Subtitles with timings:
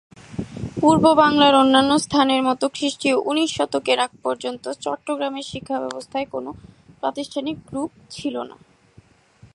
[0.79, 6.45] পূর্ববাংলার অন্যান্য স্থানের মতো খ্রিস্টীয় উনিশ শতকের আগ পর্যন্ত চট্টগ্রামের শিক্ষাব্যবস্থার কোন
[6.99, 8.55] প্রাতিষ্ঠানিক রূপ ছিল না।